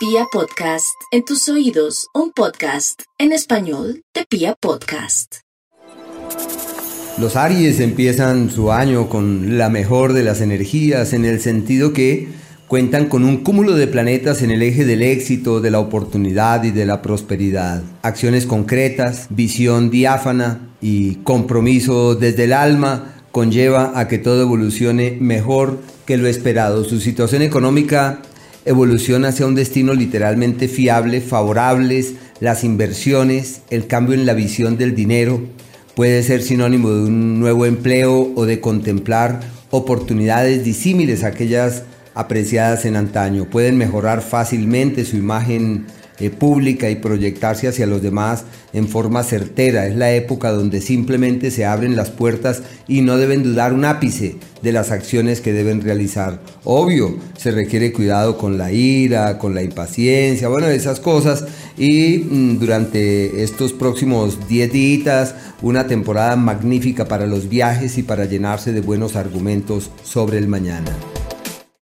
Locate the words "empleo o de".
37.66-38.60